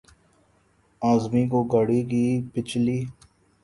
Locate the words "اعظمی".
1.01-1.43